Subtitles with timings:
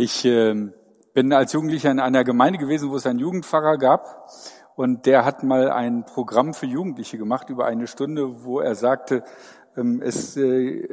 [0.00, 0.54] Ich äh,
[1.12, 4.30] bin als Jugendlicher in einer Gemeinde gewesen, wo es einen Jugendpfarrer gab.
[4.76, 9.24] Und der hat mal ein Programm für Jugendliche gemacht über eine Stunde, wo er sagte,
[9.76, 10.86] ähm, es, äh,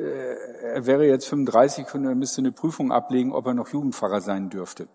[0.74, 4.50] er wäre jetzt 35 und er müsste eine Prüfung ablegen, ob er noch Jugendpfarrer sein
[4.50, 4.88] dürfte.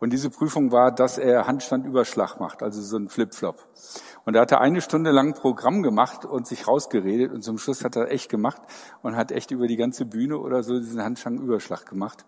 [0.00, 3.64] Und diese Prüfung war, dass er Handstandüberschlag macht, also so ein Flipflop.
[4.24, 7.94] Und er hatte eine Stunde lang Programm gemacht und sich rausgeredet und zum Schluss hat
[7.94, 8.60] er echt gemacht
[9.02, 12.24] und hat echt über die ganze Bühne oder so diesen Handstandüberschlag gemacht.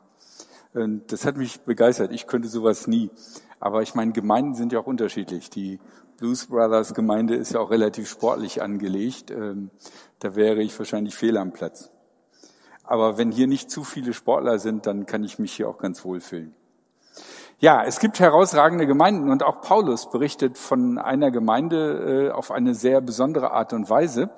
[0.75, 2.13] Und das hat mich begeistert.
[2.13, 3.11] Ich könnte sowas nie.
[3.61, 5.51] Aber ich meine, Gemeinden sind ja auch unterschiedlich.
[5.51, 5.79] Die
[6.19, 9.31] Blues Brothers Gemeinde ist ja auch relativ sportlich angelegt.
[9.31, 9.71] Ähm,
[10.21, 11.91] da wäre ich wahrscheinlich fehl am Platz.
[12.85, 16.05] Aber wenn hier nicht zu viele Sportler sind, dann kann ich mich hier auch ganz
[16.05, 16.55] wohl fühlen.
[17.59, 22.75] Ja, es gibt herausragende Gemeinden und auch Paulus berichtet von einer Gemeinde äh, auf eine
[22.75, 24.31] sehr besondere Art und Weise.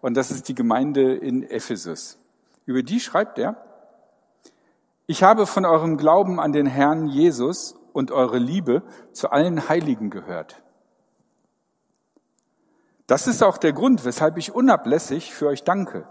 [0.00, 2.18] Und das ist die Gemeinde in Ephesus.
[2.64, 3.56] Über die schreibt er,
[5.06, 10.10] ich habe von eurem Glauben an den Herrn Jesus und eure Liebe zu allen Heiligen
[10.10, 10.62] gehört.
[13.06, 16.08] Das ist auch der Grund, weshalb ich unablässig für euch danke.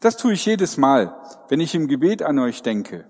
[0.00, 1.16] Das tue ich jedes Mal,
[1.48, 3.06] wenn ich im Gebet an euch denke.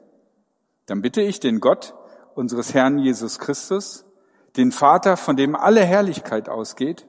[0.87, 1.95] Dann bitte ich den Gott
[2.35, 4.05] unseres Herrn Jesus Christus,
[4.57, 7.07] den Vater, von dem alle Herrlichkeit ausgeht,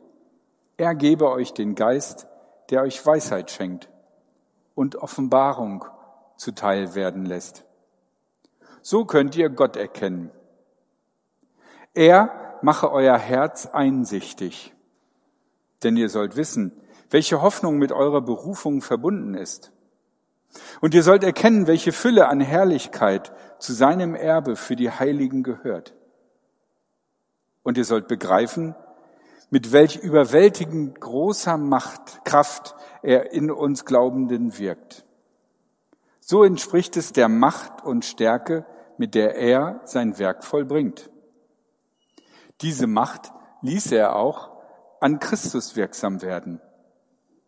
[0.77, 2.27] er gebe euch den Geist,
[2.69, 3.89] der euch Weisheit schenkt
[4.73, 5.85] und Offenbarung
[6.43, 7.65] zuteil werden lässt.
[8.81, 10.29] So könnt ihr Gott erkennen.
[11.93, 14.73] Er mache euer Herz einsichtig,
[15.83, 16.73] denn ihr sollt wissen,
[17.09, 19.71] welche Hoffnung mit eurer Berufung verbunden ist.
[20.81, 25.93] Und ihr sollt erkennen, welche Fülle an Herrlichkeit zu seinem Erbe für die Heiligen gehört.
[27.63, 28.75] Und ihr sollt begreifen,
[29.49, 35.05] mit welch überwältigend großer Macht, Kraft er in uns Glaubenden wirkt.
[36.25, 38.65] So entspricht es der Macht und Stärke,
[38.97, 41.09] mit der er sein Werk vollbringt.
[42.61, 44.51] Diese Macht ließ er auch
[45.01, 46.61] an Christus wirksam werden.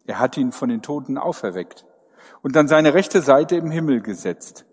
[0.05, 1.85] Er hat ihn von den Toten auferweckt
[2.41, 4.65] und an seine rechte Seite im Himmel gesetzt.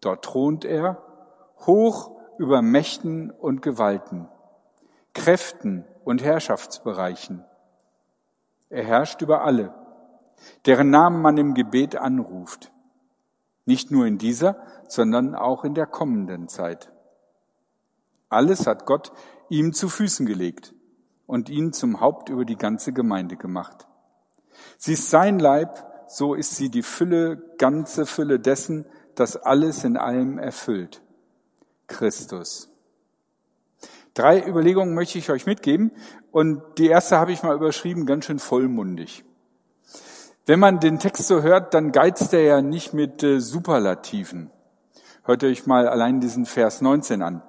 [0.00, 1.02] Dort thront er,
[1.66, 4.26] hoch über Mächten und Gewalten,
[5.12, 7.44] Kräften und Herrschaftsbereichen.
[8.70, 9.74] Er herrscht über alle,
[10.64, 12.70] deren Namen man im Gebet anruft.
[13.66, 14.56] Nicht nur in dieser,
[14.88, 16.90] sondern auch in der kommenden Zeit.
[18.28, 19.12] Alles hat Gott
[19.48, 20.74] ihm zu Füßen gelegt
[21.26, 23.86] und ihn zum Haupt über die ganze Gemeinde gemacht.
[24.76, 29.96] Sie ist sein Leib, so ist sie die Fülle, ganze Fülle dessen, das alles in
[29.96, 31.02] allem erfüllt.
[31.86, 32.68] Christus.
[34.14, 35.90] Drei Überlegungen möchte ich euch mitgeben
[36.30, 39.24] und die erste habe ich mal überschrieben, ganz schön vollmundig.
[40.46, 44.50] Wenn man den Text so hört, dann geizt er ja nicht mit äh, Superlativen.
[45.24, 47.42] Hört euch mal allein diesen Vers 19 an.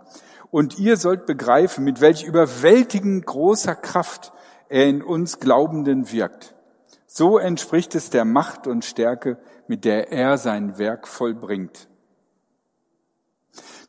[0.50, 4.32] Und ihr sollt begreifen, mit welch überwältigend großer Kraft
[4.70, 6.56] er in uns Glaubenden wirkt.
[7.06, 11.90] So entspricht es der Macht und Stärke, mit der er sein Werk vollbringt.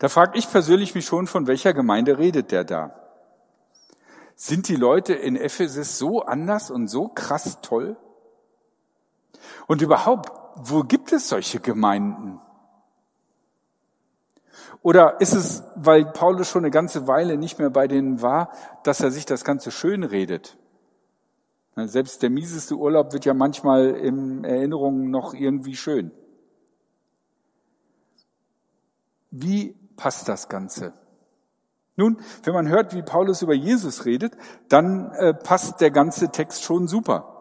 [0.01, 2.91] Da frage ich persönlich mich schon, von welcher Gemeinde redet der da?
[4.35, 7.97] Sind die Leute in Ephesus so anders und so krass toll?
[9.67, 12.41] Und überhaupt, wo gibt es solche Gemeinden?
[14.83, 18.53] Oder ist es, weil Paulus schon eine ganze Weile nicht mehr bei denen war,
[18.85, 20.57] dass er sich das Ganze schön redet?
[21.75, 26.11] Selbst der mieseste Urlaub wird ja manchmal in Erinnerungen noch irgendwie schön.
[29.31, 30.95] Wie passt das Ganze?
[31.97, 34.37] Nun, wenn man hört, wie Paulus über Jesus redet,
[34.69, 37.36] dann äh, passt der ganze Text schon super.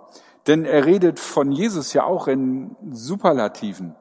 [0.47, 3.95] Denn er redet von Jesus ja auch in Superlativen.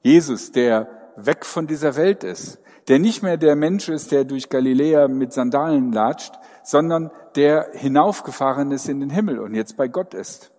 [0.00, 4.48] Jesus, der weg von dieser Welt ist, der nicht mehr der Mensch ist, der durch
[4.48, 10.14] Galiläa mit Sandalen latscht, sondern der hinaufgefahren ist in den Himmel und jetzt bei Gott
[10.14, 10.50] ist,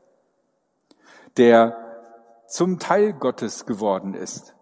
[1.38, 1.78] der
[2.48, 4.54] zum Teil Gottes geworden ist,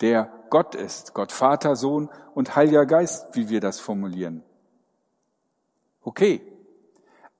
[0.00, 4.42] der Gott ist, Gott Vater, Sohn und Heiliger Geist, wie wir das formulieren.
[6.02, 6.42] Okay,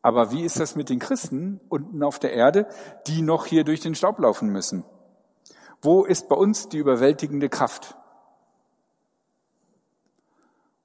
[0.03, 2.67] aber wie ist das mit den Christen unten auf der Erde,
[3.07, 4.85] die noch hier durch den Staub laufen müssen?
[5.83, 7.97] Wo ist bei uns die überwältigende Kraft?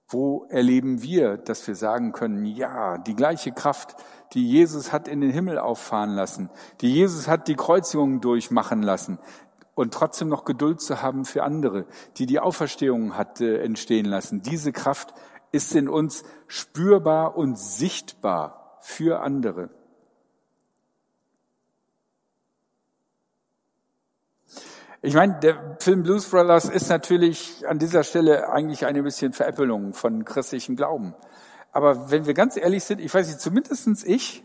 [0.08, 3.96] Wo erleben wir, dass wir sagen können, ja, die gleiche Kraft,
[4.34, 6.50] die Jesus hat in den Himmel auffahren lassen,
[6.82, 9.18] die Jesus hat die Kreuzigung durchmachen lassen
[9.74, 11.86] und trotzdem noch Geduld zu haben für andere,
[12.18, 14.42] die die Auferstehung hat äh, entstehen lassen.
[14.42, 15.14] Diese Kraft
[15.52, 19.70] ist in uns spürbar und sichtbar für andere.
[25.02, 29.94] Ich meine, der Film Blues Brothers ist natürlich an dieser Stelle eigentlich eine bisschen Veräppelung
[29.94, 31.16] von christlichem Glauben.
[31.72, 34.44] Aber wenn wir ganz ehrlich sind, ich weiß nicht, zumindestens ich,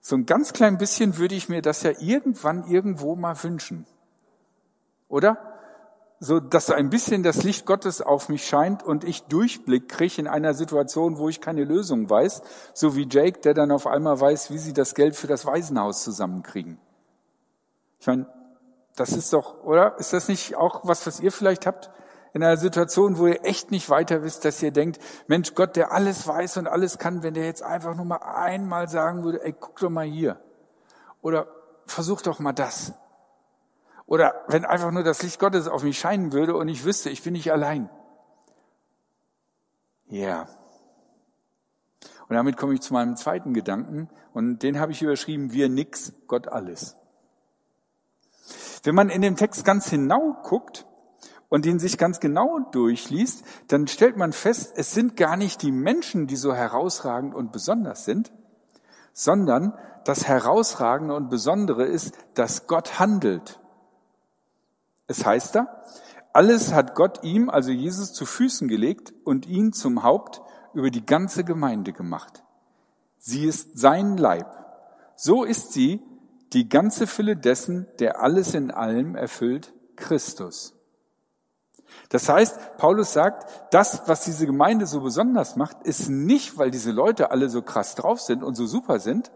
[0.00, 3.86] so ein ganz klein bisschen würde ich mir das ja irgendwann irgendwo mal wünschen.
[5.08, 5.53] Oder?
[6.20, 10.26] So, dass ein bisschen das Licht Gottes auf mich scheint und ich Durchblick kriege in
[10.26, 14.50] einer Situation, wo ich keine Lösung weiß, so wie Jake, der dann auf einmal weiß,
[14.50, 16.78] wie sie das Geld für das Waisenhaus zusammenkriegen.
[17.98, 18.26] Ich meine,
[18.96, 19.98] das ist doch, oder?
[19.98, 21.90] Ist das nicht auch was, was ihr vielleicht habt?
[22.32, 25.92] In einer Situation, wo ihr echt nicht weiter wisst, dass ihr denkt, Mensch, Gott, der
[25.92, 29.52] alles weiß und alles kann, wenn der jetzt einfach nur mal einmal sagen würde, ey,
[29.52, 30.40] guck doch mal hier.
[31.22, 31.46] Oder
[31.86, 32.92] versuch doch mal das.
[34.06, 37.22] Oder wenn einfach nur das Licht Gottes auf mich scheinen würde und ich wüsste, ich
[37.22, 37.88] bin nicht allein.
[40.06, 40.20] Ja.
[40.20, 40.48] Yeah.
[42.28, 46.12] Und damit komme ich zu meinem zweiten Gedanken und den habe ich überschrieben, wir nix,
[46.26, 46.96] Gott alles.
[48.82, 50.86] Wenn man in dem Text ganz genau guckt
[51.48, 55.72] und ihn sich ganz genau durchliest, dann stellt man fest, es sind gar nicht die
[55.72, 58.32] Menschen, die so herausragend und besonders sind,
[59.12, 59.72] sondern
[60.04, 63.60] das Herausragende und Besondere ist, dass Gott handelt.
[65.06, 65.82] Es heißt da,
[66.32, 70.42] alles hat Gott ihm, also Jesus, zu Füßen gelegt und ihn zum Haupt
[70.72, 72.42] über die ganze Gemeinde gemacht.
[73.18, 74.46] Sie ist sein Leib.
[75.16, 76.02] So ist sie
[76.52, 80.74] die ganze Fülle dessen, der alles in allem erfüllt, Christus.
[82.08, 86.90] Das heißt, Paulus sagt, das, was diese Gemeinde so besonders macht, ist nicht, weil diese
[86.90, 89.30] Leute alle so krass drauf sind und so super sind,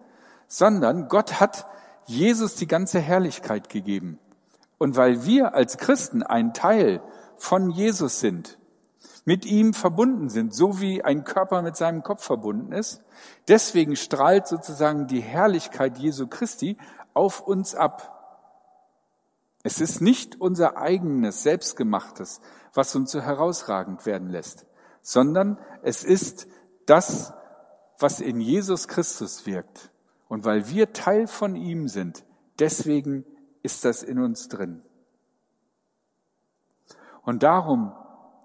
[0.49, 1.67] sondern Gott hat
[2.06, 4.19] Jesus die ganze Herrlichkeit gegeben.
[4.79, 7.03] Und weil wir als Christen ein Teil
[7.37, 8.59] von Jesus sind,
[9.25, 13.05] mit ihm verbunden sind, so wie ein Körper mit seinem Kopf verbunden ist,
[13.47, 16.79] deswegen strahlt sozusagen die Herrlichkeit Jesu Christi
[17.13, 18.15] auf uns ab.
[19.63, 22.41] Es ist nicht unser eigenes, selbstgemachtes,
[22.73, 24.67] was uns so herausragend werden lässt,
[25.03, 26.47] sondern es ist
[26.87, 27.35] das,
[27.99, 29.91] was in Jesus Christus wirkt.
[30.29, 32.25] Und weil wir Teil von ihm sind,
[32.59, 33.25] deswegen
[33.63, 34.83] ist das in uns drin.
[37.23, 37.93] Und darum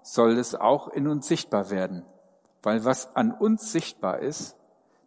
[0.02, 2.04] soll es auch in uns sichtbar werden,
[2.62, 4.56] weil was an uns sichtbar ist,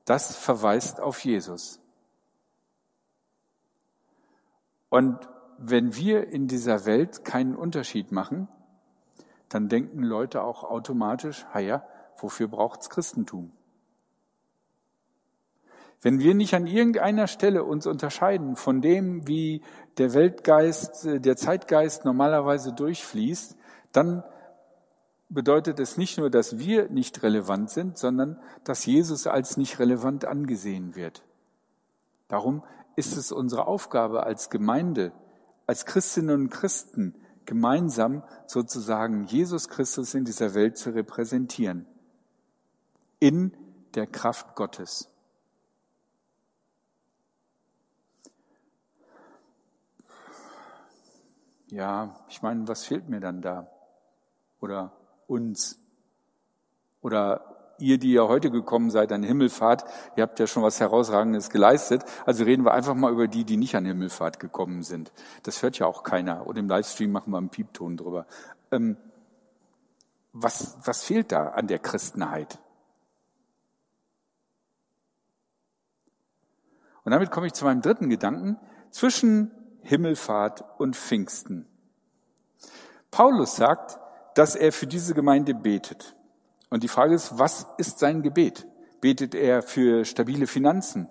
[0.06, 1.80] das verweist auf Jesus.
[4.90, 5.20] Und
[5.58, 8.48] wenn wir in dieser Welt keinen Unterschied machen,
[9.50, 11.84] dann denken Leute auch automatisch, ja,
[12.18, 13.52] wofür braucht's Christentum?
[16.02, 19.62] Wenn wir nicht an irgendeiner Stelle uns unterscheiden von dem, wie
[19.98, 23.56] der Weltgeist, der Zeitgeist normalerweise durchfließt,
[23.92, 24.24] dann
[25.30, 30.26] bedeutet es nicht nur, dass wir nicht relevant sind, sondern dass Jesus als nicht relevant
[30.26, 31.24] angesehen wird.
[32.28, 32.64] Darum
[32.96, 35.12] ist es unsere Aufgabe als Gemeinde,
[35.66, 37.16] als Christinnen und Christen,
[37.46, 41.86] gemeinsam sozusagen Jesus Christus in dieser Welt zu repräsentieren.
[43.20, 43.54] In
[43.96, 45.10] der Kraft Gottes.
[51.70, 53.70] Ja, ich meine, was fehlt mir dann da?
[54.62, 54.94] Oder
[55.28, 55.78] uns?
[57.02, 59.84] Oder ihr, die ja heute gekommen seid an Himmelfahrt,
[60.16, 62.04] ihr habt ja schon was Herausragendes geleistet.
[62.26, 65.12] Also reden wir einfach mal über die, die nicht an Himmelfahrt gekommen sind.
[65.44, 66.48] Das hört ja auch keiner.
[66.48, 68.26] Und im Livestream machen wir einen Piepton drüber.
[68.72, 68.98] Ähm,
[70.34, 72.60] was, was fehlt da an der Christenheit?
[77.04, 78.58] Und damit komme ich zu meinem dritten Gedanken.
[78.92, 79.52] Zwischen
[79.88, 81.66] Himmelfahrt und Pfingsten.
[83.10, 84.00] Paulus sagt,
[84.36, 86.14] dass er für diese Gemeinde betet.
[86.70, 88.68] Und die Frage ist, was ist sein Gebet?
[89.00, 91.08] Betet er für stabile Finanzen?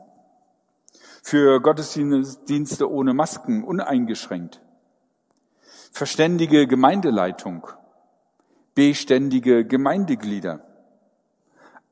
[1.23, 4.61] Für Gottesdienste ohne Masken, uneingeschränkt?
[5.90, 7.66] Verständige Gemeindeleitung?
[8.75, 10.61] Beständige Gemeindeglieder?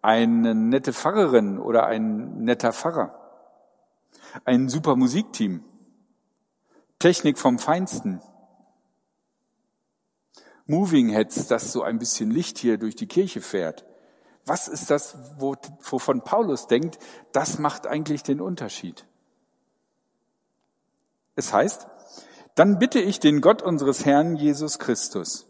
[0.02, 3.18] Eine nette Pfarrerin oder ein netter Pfarrer?
[4.44, 5.64] Ein super Musikteam?
[6.98, 8.20] Technik vom Feinsten?
[10.66, 13.84] Moving Heads, dass so ein bisschen Licht hier durch die Kirche fährt.
[14.46, 16.98] Was ist das, wovon Paulus denkt,
[17.32, 19.06] das macht eigentlich den Unterschied?
[21.36, 21.86] Es heißt,
[22.54, 25.46] dann bitte ich den Gott unseres Herrn Jesus Christus,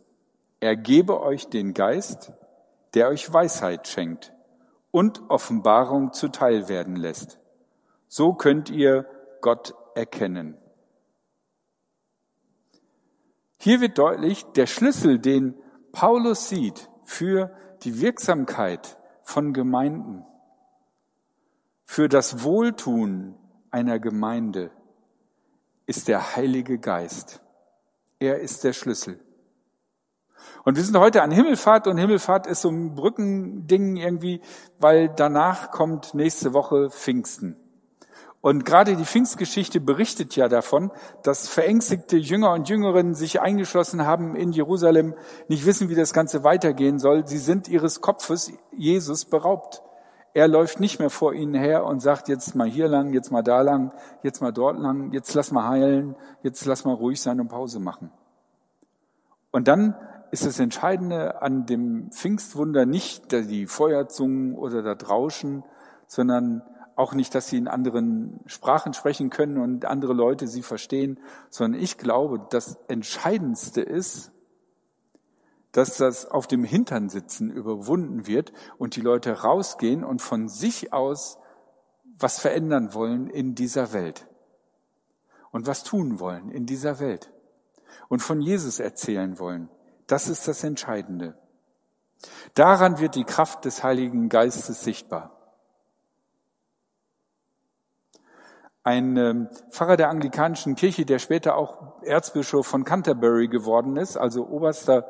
[0.61, 2.33] er gebe euch den Geist,
[2.95, 4.33] der euch Weisheit schenkt
[4.91, 7.39] und Offenbarung zuteil werden lässt.
[8.09, 9.07] So könnt ihr
[9.43, 10.57] Gott erkennen.
[13.57, 15.55] Hier wird deutlich, der Schlüssel, den
[15.93, 20.25] Paulus sieht für die Wirksamkeit von Gemeinden,
[21.85, 23.37] für das Wohltun
[23.71, 24.71] einer Gemeinde,
[25.87, 27.41] ist der Heilige Geist.
[28.19, 29.21] Er ist der Schlüssel.
[30.65, 34.41] Und wir sind heute an Himmelfahrt und Himmelfahrt ist so ein Brückending irgendwie,
[34.79, 37.57] weil danach kommt nächste Woche Pfingsten.
[38.45, 40.91] Und gerade die Pfingstgeschichte berichtet ja davon,
[41.23, 45.15] dass verängstigte Jünger und Jüngerinnen sich eingeschlossen haben in Jerusalem,
[45.49, 47.27] nicht wissen, wie das Ganze weitergehen soll.
[47.27, 49.81] Sie sind ihres Kopfes, Jesus, beraubt.
[50.35, 53.41] Er läuft nicht mehr vor ihnen her und sagt, jetzt mal hier lang, jetzt mal
[53.41, 57.41] da lang, jetzt mal dort lang, jetzt lass mal heilen, jetzt lass mal ruhig sein
[57.41, 58.13] und Pause machen.
[59.53, 59.97] Und dann
[60.33, 65.65] ist das Entscheidende an dem Pfingstwunder nicht die Feuerzungen oder das Rauschen,
[66.07, 66.61] sondern
[66.97, 71.19] auch nicht, dass sie in anderen Sprachen sprechen können und andere Leute sie verstehen,
[71.51, 74.33] sondern ich glaube, das Entscheidendste ist,
[75.73, 80.93] dass das auf dem Hintern sitzen überwunden wird und die Leute rausgehen und von sich
[80.93, 81.39] aus
[82.17, 84.29] was verändern wollen in dieser Welt
[85.51, 87.33] und was tun wollen in dieser Welt
[88.09, 89.69] und von Jesus erzählen wollen.
[90.07, 91.37] Das ist das Entscheidende.
[92.55, 95.34] Daran wird die Kraft des Heiligen Geistes sichtbar.
[98.85, 104.47] Ein ähm, Pfarrer der anglikanischen Kirche, der später auch Erzbischof von Canterbury geworden ist, also
[104.47, 105.07] oberster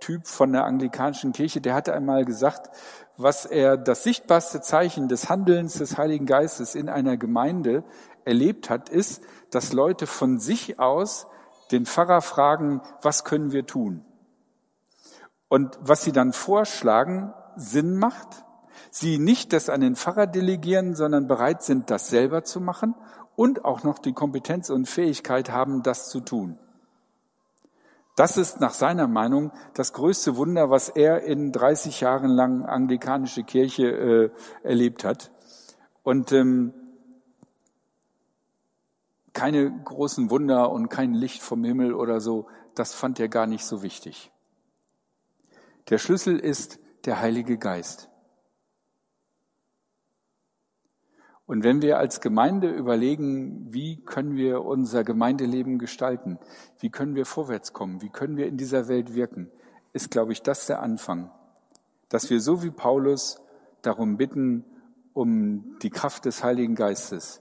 [0.00, 2.70] Typ von der anglikanischen Kirche, der hatte einmal gesagt,
[3.16, 7.82] was er das sichtbarste Zeichen des Handelns des Heiligen Geistes in einer Gemeinde
[8.24, 11.26] erlebt hat, ist, dass Leute von sich aus
[11.72, 14.04] den Pfarrer fragen, was können wir tun?
[15.48, 18.44] Und was sie dann vorschlagen, Sinn macht,
[18.98, 22.94] sie nicht das an den Pfarrer delegieren, sondern bereit sind, das selber zu machen
[23.36, 26.58] und auch noch die Kompetenz und Fähigkeit haben, das zu tun.
[28.16, 33.44] Das ist nach seiner Meinung das größte Wunder, was er in 30 Jahren lang anglikanische
[33.44, 34.30] Kirche äh,
[34.64, 35.30] erlebt hat.
[36.02, 36.74] Und ähm,
[39.32, 43.64] keine großen Wunder und kein Licht vom Himmel oder so, das fand er gar nicht
[43.64, 44.32] so wichtig.
[45.88, 48.08] Der Schlüssel ist der Heilige Geist.
[51.48, 56.38] Und wenn wir als Gemeinde überlegen, wie können wir unser Gemeindeleben gestalten,
[56.78, 59.50] wie können wir vorwärts kommen, wie können wir in dieser Welt wirken,
[59.94, 61.30] ist, glaube ich, das der Anfang.
[62.10, 63.40] Dass wir so wie Paulus
[63.80, 64.62] darum bitten,
[65.14, 67.40] um die Kraft des Heiligen Geistes,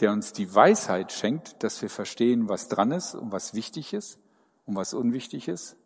[0.00, 4.18] der uns die Weisheit schenkt, dass wir verstehen, was dran ist und was wichtig ist
[4.64, 5.76] und was unwichtig ist,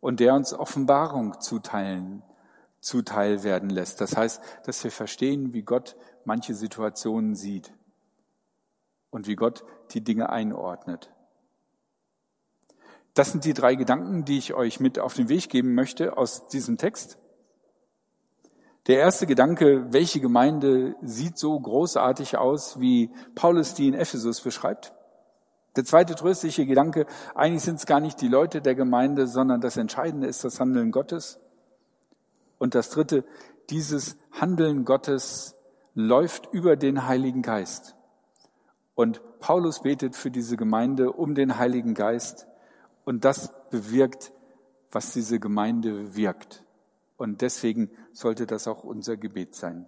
[0.00, 2.22] und der uns Offenbarung zuteilen,
[2.78, 4.00] zuteil werden lässt.
[4.00, 7.72] Das heißt, dass wir verstehen, wie Gott manche Situationen sieht
[9.10, 11.10] und wie Gott die Dinge einordnet.
[13.14, 16.48] Das sind die drei Gedanken, die ich euch mit auf den Weg geben möchte aus
[16.48, 17.18] diesem Text.
[18.88, 24.92] Der erste Gedanke, welche Gemeinde sieht so großartig aus, wie Paulus die in Ephesus beschreibt?
[25.76, 29.76] Der zweite tröstliche Gedanke, eigentlich sind es gar nicht die Leute der Gemeinde, sondern das
[29.76, 31.40] Entscheidende ist das Handeln Gottes.
[32.58, 33.24] Und das dritte,
[33.70, 35.55] dieses Handeln Gottes
[35.96, 37.96] läuft über den Heiligen Geist.
[38.94, 42.46] Und Paulus betet für diese Gemeinde um den Heiligen Geist.
[43.04, 44.30] Und das bewirkt,
[44.92, 46.64] was diese Gemeinde wirkt.
[47.16, 49.86] Und deswegen sollte das auch unser Gebet sein.